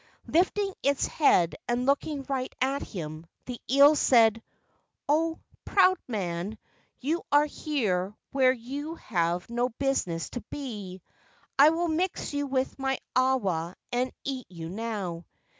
[0.25, 4.41] Lifting its head and looking right at him, the eel said:
[5.07, 6.57] "O, proud man,
[6.99, 11.03] you are here where you have no business to be.
[11.59, 15.23] I will mix you with my awa and eat you now."